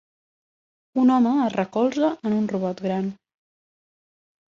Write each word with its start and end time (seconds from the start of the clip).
Un 1.01 1.11
home 1.17 1.35
es 1.45 1.53
recolza 1.57 2.11
en 2.31 2.37
un 2.41 2.51
robot 2.57 2.85
gran. 2.89 3.15